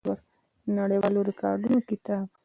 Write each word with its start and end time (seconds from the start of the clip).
نړیوالو 0.77 1.19
ریکارډونو 1.29 1.79
کتاب 1.89 2.25